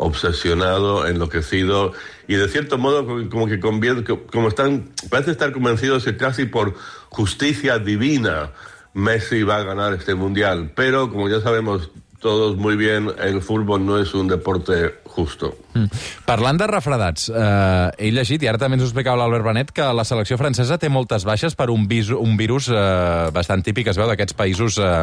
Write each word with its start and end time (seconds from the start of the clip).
obsesionado, 0.00 1.06
enloquecido 1.06 1.92
y 2.26 2.34
de 2.34 2.48
cierto 2.48 2.78
modo 2.78 3.06
como 3.28 3.46
que 3.46 3.60
como 3.60 4.48
están 4.48 4.90
parece 5.10 5.30
estar 5.30 5.52
convencidos 5.52 6.04
que 6.04 6.16
casi 6.16 6.46
por 6.46 6.74
justicia 7.10 7.78
divina 7.78 8.50
Messi 8.94 9.42
va 9.42 9.58
a 9.58 9.62
ganar 9.62 9.92
este 9.92 10.14
mundial, 10.14 10.72
pero 10.74 11.10
como 11.10 11.28
ya 11.28 11.40
sabemos 11.40 11.90
todos 12.20 12.56
muy 12.56 12.76
bien, 12.76 13.10
el 13.18 13.40
fútbol 13.40 13.84
no 13.84 13.96
és 13.98 14.12
un 14.14 14.28
deporte 14.28 15.00
justo. 15.08 15.54
Mm. 15.72 15.88
Parlant 16.28 16.60
de 16.60 16.66
refredats, 16.68 17.30
eh, 17.32 17.90
he 17.96 18.10
llegit, 18.12 18.44
i 18.44 18.50
ara 18.50 18.60
també 18.60 18.76
ens 18.76 18.84
ho 18.84 18.90
explicava 18.90 19.16
l'Albert 19.22 19.46
Benet, 19.46 19.72
que 19.72 19.86
la 19.96 20.04
selecció 20.04 20.36
francesa 20.38 20.78
té 20.78 20.90
moltes 20.92 21.24
baixes 21.24 21.56
per 21.56 21.70
un, 21.72 21.88
vis, 21.88 22.12
un 22.12 22.36
virus 22.36 22.68
eh, 22.68 23.30
bastant 23.32 23.64
típic, 23.64 23.88
es 23.88 23.98
veu, 23.98 24.06
d'aquests 24.12 24.36
països 24.36 24.76
eh, 24.78 25.00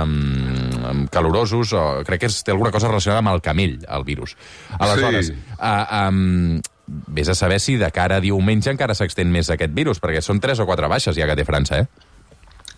calorosos, 1.11 1.73
o 1.73 1.83
crec 2.07 2.25
que 2.25 2.31
és, 2.31 2.41
té 2.43 2.55
alguna 2.55 2.71
cosa 2.71 2.89
relacionada 2.91 3.23
amb 3.23 3.33
el 3.35 3.43
camell, 3.45 3.77
el 3.83 4.07
virus. 4.07 4.35
Aleshores, 4.79 5.31
sí. 5.31 5.37
eh, 5.57 6.01
um, 6.07 6.59
vés 6.87 7.29
a 7.29 7.35
saber 7.35 7.59
si 7.59 7.75
de 7.77 7.89
cara 7.91 8.17
a 8.17 8.23
diumenge 8.23 8.71
encara 8.71 8.95
s'extén 8.95 9.31
més 9.31 9.51
aquest 9.53 9.73
virus, 9.75 10.01
perquè 10.03 10.23
són 10.23 10.39
tres 10.43 10.59
o 10.63 10.67
quatre 10.69 10.87
baixes 10.87 11.17
ja 11.17 11.27
que 11.27 11.35
té 11.37 11.47
França, 11.47 11.83
eh? 11.83 11.87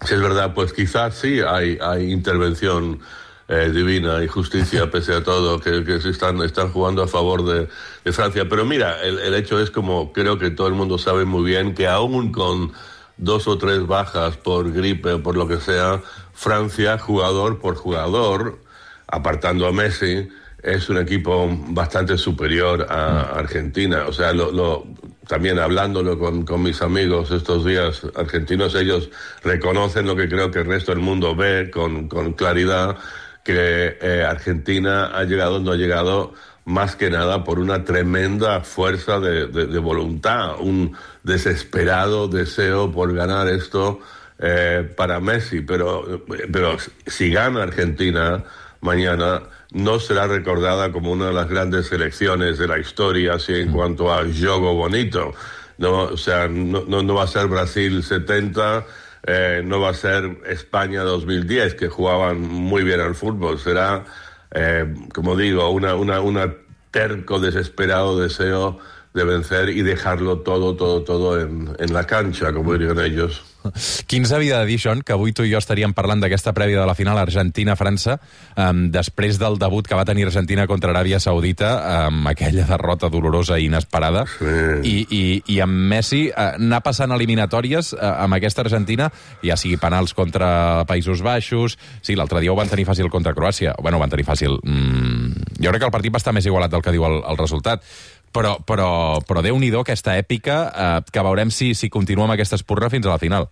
Si 0.06 0.14
es 0.16 0.22
verdad, 0.22 0.54
pues 0.54 0.72
quizás 0.72 1.16
sí 1.16 1.42
hay, 1.46 1.78
hay 1.82 2.12
intervención 2.12 3.02
eh, 3.50 3.70
divina 3.74 4.24
y 4.24 4.28
justicia 4.28 4.90
pese 4.92 5.16
a 5.16 5.24
todo, 5.24 5.60
que, 5.60 5.84
que 5.84 6.00
se 6.00 6.10
están, 6.10 6.42
están 6.42 6.72
jugando 6.72 7.04
a 7.04 7.08
favor 7.08 7.46
de, 7.46 7.68
de 8.06 8.14
Francia. 8.14 8.48
Pero 8.48 8.64
mira, 8.64 9.02
el, 9.02 9.20
el, 9.20 9.34
hecho 9.34 9.60
es 9.60 9.72
como 9.72 10.14
creo 10.14 10.38
que 10.38 10.52
todo 10.52 10.68
el 10.68 10.74
mundo 10.74 10.98
sabe 10.98 11.26
muy 11.26 11.44
bien 11.44 11.74
que 11.74 11.88
aún 11.88 12.32
con 12.32 12.72
dos 13.20 13.48
o 13.48 13.58
tres 13.58 13.86
bajas 13.86 14.38
por 14.38 14.72
gripe 14.72 15.14
o 15.14 15.24
por 15.24 15.36
lo 15.36 15.48
que 15.48 15.58
sea, 15.58 16.02
Francia, 16.34 16.98
jugador 16.98 17.60
por 17.60 17.76
jugador, 17.76 18.60
apartando 19.08 19.68
a 19.68 19.72
Messi, 19.72 20.30
es 20.64 20.90
un 20.90 20.98
equipo 20.98 21.48
bastante 21.70 22.18
superior 22.18 22.88
a 22.90 23.38
Argentina. 23.38 24.06
O 24.08 24.14
sea, 24.14 24.34
lo, 24.34 24.52
lo, 24.52 24.88
también 25.28 25.60
hablándolo 25.60 26.18
con, 26.18 26.46
con, 26.46 26.64
mis 26.64 26.82
amigos 26.82 27.32
estos 27.32 27.66
días 27.66 28.02
argentinos, 28.16 28.76
ellos 28.76 29.10
reconocen 29.44 30.06
lo 30.06 30.16
que 30.16 30.28
creo 30.28 30.50
que 30.52 30.60
el 30.60 30.66
resto 30.66 30.92
del 30.92 31.02
mundo 31.02 31.36
ve 31.36 31.70
con, 31.72 32.08
con 32.08 32.34
claridad, 32.34 32.98
que 33.44 33.98
eh, 34.02 34.26
Argentina 34.28 35.08
ha 35.18 35.24
llegado, 35.24 35.60
no 35.60 35.72
ha 35.72 35.76
llegado 35.76 36.34
más 36.70 36.96
que 36.96 37.10
nada 37.10 37.44
por 37.44 37.60
una 37.60 37.84
tremenda 37.84 38.62
fuerza 38.62 39.20
de, 39.20 39.48
de, 39.48 39.66
de 39.66 39.80
voluntad, 39.80 40.60
un 40.60 40.96
desesperado 41.24 42.28
deseo 42.28 42.92
por 42.92 43.14
ganar 43.14 43.48
esto 43.48 44.00
eh, 44.38 44.88
para 44.96 45.20
Messi. 45.20 45.62
Pero, 45.62 46.24
pero 46.52 46.78
si 47.08 47.32
gana 47.32 47.64
Argentina 47.64 48.44
mañana, 48.82 49.42
no 49.72 50.00
será 50.00 50.28
recordada 50.28 50.92
como 50.92 51.12
una 51.12 51.28
de 51.28 51.34
las 51.34 51.50
grandes 51.50 51.88
selecciones 51.88 52.60
de 52.60 52.68
la 52.68 52.78
historia, 52.78 53.34
así 53.34 53.54
en 53.56 53.72
cuanto 53.72 54.14
a 54.14 54.24
juego 54.24 54.76
bonito. 54.76 55.34
No, 55.80 56.04
o 56.04 56.18
sea, 56.18 56.48
no, 56.48 56.84
no, 56.88 57.02
no 57.02 57.16
va 57.16 57.24
a 57.24 57.28
ser 57.28 57.48
Brasil 57.48 58.04
70 58.04 58.86
eh, 59.24 59.62
no 59.66 59.82
va 59.82 59.90
a 59.90 59.94
ser 59.94 60.40
España 60.48 61.02
2010, 61.02 61.76
que 61.76 61.90
jugaban 61.90 62.42
muy 62.42 62.84
bien 62.84 63.02
al 63.02 63.16
fútbol. 63.16 63.60
Será, 63.60 64.06
eh, 64.52 64.94
como 65.14 65.36
digo, 65.36 65.70
una, 65.70 65.96
una, 65.96 66.22
una 66.22 66.54
terco, 66.92 67.40
desesperado 67.40 68.20
deseo 68.20 68.80
de 69.14 69.24
vencer 69.24 69.70
y 69.70 69.82
dejarlo 69.82 70.40
todo, 70.40 70.76
todo, 70.76 71.04
todo 71.04 71.40
en, 71.40 71.70
en 71.80 71.94
la 71.94 72.06
cancha, 72.06 72.54
como 72.54 72.74
dirían 72.74 73.00
ellos. 73.00 73.44
Qui 74.08 74.20
ens 74.20 74.32
havia 74.32 74.60
de 74.62 74.68
dir, 74.70 74.80
John, 74.82 75.02
que 75.04 75.14
avui 75.14 75.34
tu 75.36 75.44
i 75.44 75.52
jo 75.52 75.60
estaríem 75.60 75.94
parlant 75.96 76.22
d'aquesta 76.24 76.54
prèvia 76.56 76.80
de 76.80 76.88
la 76.88 76.96
final 76.96 77.20
Argentina-França, 77.20 78.18
um, 78.56 78.86
després 78.94 79.40
del 79.42 79.60
debut 79.60 79.88
que 79.88 79.98
va 79.98 80.06
tenir 80.08 80.28
Argentina 80.28 80.66
contra 80.68 80.94
Aràbia 80.94 81.20
Saudita, 81.20 81.72
amb 82.06 82.30
aquella 82.32 82.66
derrota 82.70 83.10
dolorosa 83.12 83.60
i 83.60 83.68
inesperada, 83.70 84.26
sí. 84.32 84.56
i, 84.88 84.96
i, 85.10 85.24
i 85.56 85.60
amb 85.66 85.90
Messi 85.92 86.28
uh, 86.30 86.54
anar 86.60 86.82
passant 86.86 87.14
eliminatòries 87.16 87.94
uh, 87.98 88.06
amb 88.26 88.40
aquesta 88.40 88.64
Argentina, 88.66 89.10
ja 89.44 89.60
sigui 89.60 89.80
penals 89.82 90.16
contra 90.18 90.86
Països 90.90 91.24
Baixos, 91.26 91.78
sí, 92.02 92.16
l'altre 92.16 92.44
dia 92.44 92.54
ho 92.54 92.60
van 92.60 92.72
tenir 92.72 92.88
fàcil 92.88 93.12
contra 93.12 93.36
Croàcia, 93.36 93.76
bueno, 93.82 94.00
ho 94.00 94.06
van 94.06 94.16
tenir 94.16 94.28
fàcil... 94.28 94.60
Mm, 94.64 95.50
jo 95.60 95.74
crec 95.74 95.82
que 95.84 95.90
el 95.90 95.92
partit 95.92 96.14
va 96.16 96.22
estar 96.22 96.32
més 96.32 96.48
igualat 96.48 96.72
del 96.72 96.84
que 96.86 96.94
diu 96.96 97.04
el, 97.04 97.20
el 97.28 97.38
resultat, 97.38 97.84
però, 98.32 98.58
però, 98.66 99.20
però 99.26 99.42
déu-n'hi-do 99.46 99.82
aquesta 99.82 100.18
èpica 100.18 100.60
eh, 100.70 101.02
que 101.12 101.24
veurem 101.26 101.52
si, 101.54 101.74
si 101.74 101.90
continua 101.90 102.28
amb 102.28 102.36
aquesta 102.38 102.60
espurra 102.60 102.90
fins 102.90 103.08
a 103.08 103.16
la 103.16 103.22
final. 103.22 103.50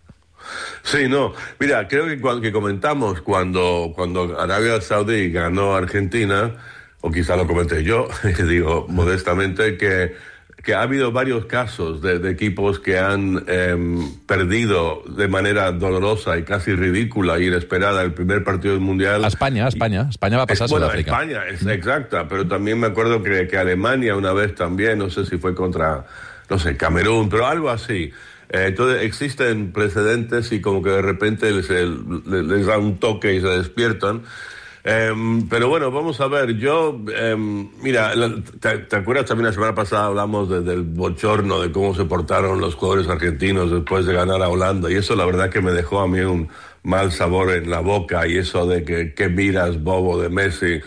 Sí, 0.84 1.08
no. 1.08 1.34
Mira, 1.60 1.88
creo 1.88 2.08
que 2.08 2.20
cuando 2.20 2.42
que 2.42 2.52
comentamos 2.52 3.22
cuando, 3.22 3.92
cuando 3.96 4.40
Arabia 4.40 4.80
Saudí 4.82 5.30
ganó 5.30 5.76
Argentina, 5.76 6.54
o 7.02 7.12
quizá 7.12 7.36
lo 7.36 7.48
comenté 7.48 7.84
yo, 7.84 8.08
digo 8.48 8.86
modestamente, 8.88 9.78
que, 9.78 10.16
que 10.68 10.76
ha 10.76 10.82
habido 10.82 11.14
varios 11.14 11.46
casos 11.46 12.02
de, 12.02 12.20
de 12.20 12.30
equipos 12.30 12.82
que 12.82 13.00
han 13.00 13.42
eh, 13.48 13.78
perdido 14.26 15.02
de 15.08 15.30
manera 15.30 15.72
dolorosa 15.72 16.38
y 16.38 16.44
casi 16.44 16.76
ridícula 16.76 17.40
y 17.40 17.48
inesperada 17.48 18.02
el 18.02 18.12
primer 18.12 18.44
partido 18.44 18.74
del 18.74 18.82
Mundial. 18.82 19.24
A 19.24 19.30
España, 19.30 19.64
a 19.64 19.70
España. 19.70 20.08
España 20.10 20.36
va 20.36 20.44
a 20.44 20.46
pasar 20.48 20.66
es, 20.66 20.72
bueno, 20.72 20.88
Sudáfrica. 20.88 21.12
España, 21.12 21.46
es 21.50 21.66
exacta, 21.66 22.28
pero 22.28 22.46
también 22.46 22.82
me 22.82 22.88
acuerdo 22.88 23.24
que, 23.24 23.48
que 23.48 23.58
Alemania 23.58 24.18
una 24.18 24.34
vez 24.34 24.56
también, 24.56 25.00
no 25.00 25.10
sé 25.10 25.26
si 25.26 25.38
fue 25.38 25.56
contra, 25.56 26.06
no 26.50 26.60
sé, 26.60 26.76
Camerún, 26.76 27.30
pero 27.30 27.48
algo 27.48 27.70
así. 27.70 28.12
Eh, 28.50 28.66
entonces 28.68 29.04
existen 29.04 29.72
precedentes 29.72 30.52
y 30.52 30.60
como 30.60 30.84
que 30.84 30.90
de 30.90 31.02
repente 31.02 31.50
les, 31.50 31.70
les, 31.70 32.44
les 32.46 32.66
da 32.66 32.78
un 32.78 32.98
toque 32.98 33.36
y 33.36 33.40
se 33.40 33.48
despiertan. 33.48 34.24
Eh, 34.90 35.14
pero 35.50 35.68
bueno, 35.68 35.92
vamos 35.92 36.22
a 36.22 36.28
ver, 36.28 36.56
yo, 36.56 36.98
eh, 37.14 37.36
mira, 37.36 38.14
te, 38.62 38.78
te, 38.78 38.96
acuerdas 38.96 39.26
también 39.26 39.48
la 39.48 39.52
semana 39.52 39.76
pasada 39.76 40.06
hablamos 40.06 40.50
de, 40.50 40.62
del 40.62 40.84
bochorno, 40.84 41.60
de 41.60 41.74
cómo 41.74 41.94
se 41.94 42.06
portaron 42.06 42.62
los 42.62 42.76
jugadores 42.76 43.10
argentinos 43.10 43.70
después 43.70 44.06
de 44.06 44.14
ganar 44.14 44.42
a 44.42 44.48
Holanda 44.48 44.90
y 44.90 44.96
eso 44.96 45.18
la 45.18 45.26
verdad 45.26 45.50
que 45.50 45.60
me 45.60 45.74
dejó 45.74 46.00
a 46.00 46.08
mí 46.08 46.22
un 46.22 46.48
mal 46.84 47.12
sabor 47.12 47.50
en 47.52 47.70
la 47.70 47.82
boca 47.82 48.26
y 48.28 48.38
eso 48.38 48.66
de 48.66 48.86
que, 48.86 49.14
que 49.14 49.28
miras 49.28 49.84
bobo 49.84 50.22
de 50.22 50.30
Messi. 50.30 50.80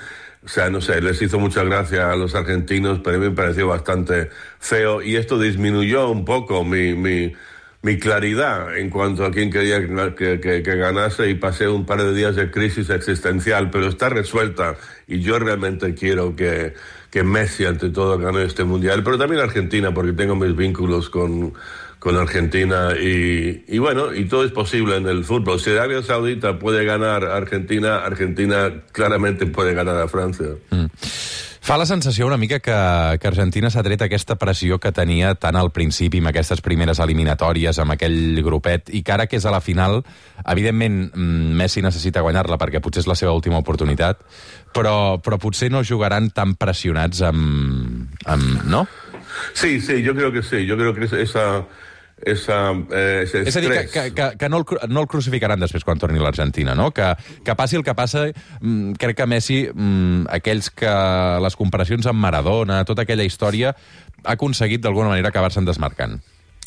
O 0.42 0.48
sea, 0.48 0.70
no 0.70 0.80
sé, 0.80 1.02
les 1.02 1.20
hizo 1.20 1.38
mucha 1.38 1.62
gracia 1.62 2.10
a 2.10 2.16
los 2.16 2.34
argentinos, 2.34 3.00
pero 3.04 3.18
a 3.18 3.20
mí 3.20 3.28
me 3.28 3.36
pareció 3.36 3.68
bastante 3.68 4.30
feo 4.60 5.02
y 5.02 5.16
esto 5.16 5.38
disminuyó 5.38 6.08
un 6.08 6.24
poco 6.24 6.64
mi, 6.64 6.94
mi, 6.94 7.34
mi 7.82 7.98
claridad 7.98 8.76
en 8.76 8.90
cuanto 8.90 9.24
a 9.24 9.30
quién 9.30 9.50
quería 9.50 9.80
que, 10.14 10.38
que, 10.40 10.60
ganase 10.60 11.30
y 11.30 11.34
pasé 11.34 11.66
un 11.66 11.86
par 11.86 12.02
de 12.02 12.14
días 12.14 12.36
de 12.36 12.50
crisis 12.50 12.90
existencial, 12.90 13.70
pero 13.70 13.88
está 13.88 14.10
resuelta 14.10 14.76
y 15.06 15.20
yo 15.20 15.38
realmente 15.38 15.94
quiero 15.94 16.36
que, 16.36 16.74
que 17.10 17.22
Messi 17.24 17.64
ante 17.64 17.88
todo 17.88 18.18
gane 18.18 18.44
este 18.44 18.64
mundial, 18.64 19.02
pero 19.02 19.16
también 19.16 19.40
Argentina 19.40 19.94
porque 19.94 20.12
tengo 20.12 20.36
mis 20.36 20.54
vínculos 20.54 21.08
con, 21.08 21.54
con 21.98 22.16
Argentina 22.16 22.90
y, 23.00 23.64
y, 23.66 23.78
bueno, 23.78 24.14
y 24.14 24.26
todo 24.26 24.44
es 24.44 24.52
posible 24.52 24.96
en 24.96 25.06
el 25.06 25.24
fútbol. 25.24 25.58
Si 25.58 25.70
Arabia 25.70 26.02
Saudita 26.02 26.58
puede 26.58 26.84
ganar 26.84 27.24
a 27.24 27.36
Argentina, 27.36 28.04
Argentina 28.04 28.82
claramente 28.92 29.46
puede 29.46 29.72
ganar 29.72 29.96
a 29.96 30.06
Francia. 30.06 30.48
Mm. 30.70 30.84
Fa 31.60 31.76
la 31.76 31.84
sensació 31.84 32.24
una 32.26 32.38
mica 32.40 32.58
que, 32.64 32.76
que 33.20 33.28
Argentina 33.28 33.68
s'ha 33.70 33.82
tret 33.84 34.00
aquesta 34.06 34.38
pressió 34.40 34.78
que 34.80 34.94
tenia 34.96 35.34
tant 35.36 35.58
al 35.60 35.68
principi 35.76 36.22
amb 36.22 36.30
aquestes 36.30 36.62
primeres 36.64 37.02
eliminatòries, 37.04 37.78
amb 37.82 37.94
aquell 37.94 38.40
grupet, 38.46 38.88
i 38.96 39.02
que 39.04 39.12
ara 39.12 39.26
que 39.28 39.36
és 39.36 39.44
a 39.44 39.52
la 39.52 39.60
final, 39.60 40.00
evidentment 40.48 41.02
mm, 41.10 41.52
Messi 41.60 41.84
necessita 41.84 42.24
guanyar-la 42.24 42.56
perquè 42.60 42.80
potser 42.80 43.04
és 43.04 43.10
la 43.10 43.18
seva 43.18 43.36
última 43.36 43.60
oportunitat, 43.60 44.24
però, 44.72 45.20
però 45.20 45.36
potser 45.42 45.68
no 45.70 45.84
jugaran 45.84 46.32
tan 46.32 46.56
pressionats 46.56 47.20
amb... 47.28 48.08
amb 48.24 48.64
no? 48.64 48.86
Sí, 49.52 49.80
sí, 49.80 50.02
yo 50.02 50.14
creo 50.14 50.32
que 50.32 50.42
sí. 50.42 50.64
Yo 50.66 50.76
creo 50.76 50.94
que 50.94 51.04
esa, 51.04 51.66
esa, 52.22 52.72
eh, 52.90 53.22
ese 53.24 53.42
És 53.48 53.56
a 53.56 53.60
dir, 53.60 53.70
que, 53.92 54.10
que, 54.14 54.26
que, 54.38 54.48
no, 54.48 54.58
el, 54.58 54.90
no 54.92 55.04
el 55.04 55.08
crucificaran 55.08 55.60
després 55.60 55.84
quan 55.86 56.00
torni 56.00 56.20
a 56.20 56.24
l'Argentina, 56.26 56.74
no? 56.78 56.90
Que, 56.96 57.12
que 57.44 57.56
passi 57.56 57.78
el 57.78 57.84
que 57.86 57.94
passa, 57.96 58.26
mm, 58.60 58.98
crec 59.00 59.20
que 59.20 59.28
Messi, 59.30 59.60
mm, 59.72 60.26
aquells 60.40 60.70
que 60.70 60.96
les 61.44 61.56
comparacions 61.56 62.06
amb 62.10 62.20
Maradona, 62.20 62.82
tota 62.84 63.06
aquella 63.06 63.24
història, 63.24 63.74
ha 64.24 64.36
aconseguit 64.36 64.84
d'alguna 64.84 65.14
manera 65.14 65.32
acabar-se'n 65.32 65.64
desmarcant. 65.64 66.20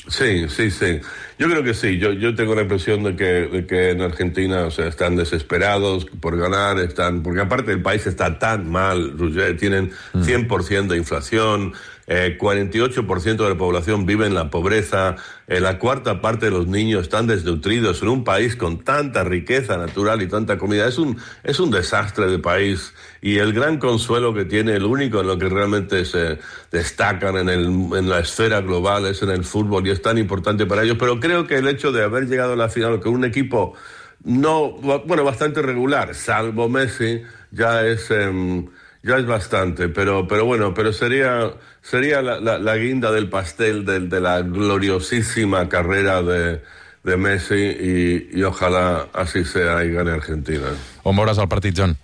Sí, 0.07 0.49
sí, 0.49 0.69
sí. 0.69 0.99
Yo 1.39 1.47
creo 1.47 1.63
que 1.63 1.73
sí. 1.73 1.97
Yo, 1.97 2.11
yo 2.11 2.35
tengo 2.35 2.55
la 2.55 2.63
impresión 2.63 3.03
de 3.03 3.15
que, 3.15 3.47
de 3.47 3.65
que 3.65 3.91
en 3.91 4.01
Argentina 4.01 4.65
o 4.65 4.71
sea, 4.71 4.87
están 4.87 5.15
desesperados 5.15 6.05
por 6.19 6.37
ganar, 6.37 6.77
están 6.79 7.23
porque 7.23 7.39
aparte 7.39 7.71
el 7.71 7.81
país 7.81 8.05
está 8.05 8.37
tan 8.37 8.69
mal, 8.69 9.17
Roger, 9.17 9.55
tienen 9.57 9.91
100% 10.13 10.87
de 10.87 10.97
inflación, 10.97 11.73
eh, 12.07 12.37
48% 12.39 13.37
de 13.37 13.49
la 13.49 13.57
población 13.57 14.05
vive 14.05 14.25
en 14.25 14.33
la 14.33 14.49
pobreza, 14.49 15.15
eh, 15.47 15.59
la 15.59 15.79
cuarta 15.79 16.21
parte 16.21 16.45
de 16.45 16.51
los 16.51 16.67
niños 16.67 17.03
están 17.03 17.27
desnutridos 17.27 18.01
en 18.01 18.09
un 18.09 18.23
país 18.23 18.55
con 18.55 18.83
tanta 18.83 19.23
riqueza 19.23 19.77
natural 19.77 20.21
y 20.21 20.27
tanta 20.27 20.57
comida. 20.57 20.87
Es 20.87 20.97
un, 20.97 21.17
es 21.43 21.59
un 21.59 21.71
desastre 21.71 22.27
de 22.27 22.39
país 22.39 22.93
y 23.21 23.37
el 23.37 23.53
gran 23.53 23.77
consuelo 23.77 24.33
que 24.33 24.45
tiene, 24.45 24.75
el 24.75 24.83
único 24.83 25.21
en 25.21 25.27
lo 25.27 25.37
que 25.37 25.49
realmente 25.49 26.05
se 26.05 26.39
destacan 26.71 27.37
en, 27.37 27.49
el, 27.49 27.65
en 27.65 28.09
la 28.09 28.19
esfera 28.19 28.61
global 28.61 29.05
es 29.05 29.21
en 29.21 29.29
el 29.29 29.43
fútbol 29.43 29.87
y 29.87 29.91
es 29.91 30.01
tan 30.01 30.17
importante 30.17 30.65
para 30.65 30.83
ellos. 30.83 30.97
Pero 30.99 31.19
creo 31.19 31.47
que 31.47 31.57
el 31.57 31.67
hecho 31.67 31.91
de 31.91 32.03
haber 32.03 32.27
llegado 32.27 32.53
a 32.53 32.57
la 32.57 32.69
final 32.69 32.99
con 32.99 33.13
un 33.13 33.25
equipo 33.25 33.75
no, 34.23 34.71
bueno, 34.71 35.23
bastante 35.23 35.61
regular, 35.61 36.15
salvo 36.15 36.69
Messi, 36.69 37.23
ya 37.51 37.85
es, 37.85 38.09
em, 38.09 38.67
ya 39.03 39.17
es 39.17 39.25
bastante, 39.25 39.89
pero, 39.89 40.27
pero 40.27 40.45
bueno, 40.45 40.73
pero 40.73 40.93
sería, 40.93 41.51
sería 41.81 42.21
la, 42.21 42.39
la- 42.39 42.57
la 42.57 42.75
guinda 42.77 43.11
del 43.11 43.29
pastel 43.29 43.85
de, 43.85 43.99
de 43.99 44.19
la 44.21 44.41
gloriosísima 44.41 45.67
carrera 45.69 46.21
de, 46.23 46.61
de 47.03 47.17
Messi 47.17 47.55
y, 47.55 48.29
y 48.39 48.43
ojalá 48.43 49.07
así 49.13 49.43
sea 49.43 49.83
y 49.83 49.91
gane 49.91 50.11
Argentina. 50.11 50.69
On 51.03 51.15
veuràs 51.17 51.37
el 51.37 51.47
partit, 51.49 51.75
John? 51.77 51.97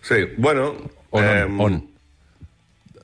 Sí, 0.00 0.24
bueno. 0.38 0.74
On, 1.10 1.24
on, 1.24 1.60
on? 1.60 1.88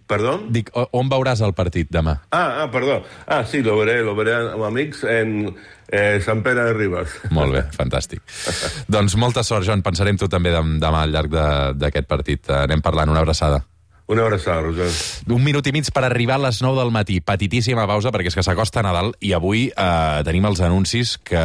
¿Perdón? 0.06 0.50
Dic, 0.52 0.68
on 0.92 1.08
veuràs 1.08 1.40
el 1.40 1.54
partit 1.56 1.88
demà? 1.90 2.18
Ah, 2.30 2.62
ah, 2.64 2.70
perdón. 2.70 3.02
Ah, 3.26 3.44
sí, 3.48 3.62
lo 3.64 3.78
veré, 3.78 4.02
lo 4.04 4.14
veré 4.14 4.34
a 4.36 4.70
Mix 4.70 5.02
en 5.08 5.54
eh, 5.88 6.20
San 6.24 6.42
Pere 6.42 6.62
de 6.64 6.74
Ribas. 6.76 7.08
Molt 7.32 7.54
bé, 7.56 7.62
fantàstic. 7.72 8.20
doncs 8.88 9.16
molta 9.16 9.42
sort, 9.42 9.64
John. 9.64 9.80
Pensarem 9.82 10.18
tu 10.20 10.28
també 10.28 10.52
dem- 10.52 10.76
demà 10.82 11.02
al 11.06 11.10
llarg 11.14 11.30
de- 11.32 11.72
d'aquest 11.80 12.06
partit. 12.06 12.44
Eh, 12.50 12.64
Anem 12.66 12.82
parlant. 12.84 13.08
Una 13.08 13.20
abraçada. 13.24 13.64
Una 14.06 14.26
abraçada, 14.26 14.60
Roger. 14.60 14.90
Un 15.32 15.40
minut 15.42 15.64
i 15.66 15.72
mig 15.72 15.88
per 15.88 16.02
arribar 16.04 16.34
a 16.36 16.42
les 16.50 16.60
9 16.60 16.76
del 16.82 16.90
matí. 16.92 17.22
Petitíssima 17.24 17.86
pausa, 17.88 18.12
perquè 18.12 18.28
és 18.28 18.36
que 18.36 18.44
s'acosta 18.44 18.82
Nadal 18.84 19.14
i 19.24 19.32
avui 19.32 19.70
eh, 19.72 20.20
tenim 20.28 20.44
els 20.44 20.60
anuncis 20.60 21.16
que 21.16 21.40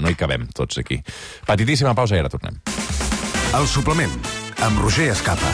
no 0.00 0.08
hi 0.08 0.16
cabem, 0.16 0.48
tots 0.56 0.80
aquí. 0.80 1.02
Petitíssima 1.44 1.92
pausa 1.94 2.16
i 2.16 2.24
ara 2.24 2.32
tornem. 2.32 2.56
El 3.52 3.68
suplement, 3.68 4.16
amb 4.64 4.80
Roger 4.80 5.10
Escapa. 5.12 5.52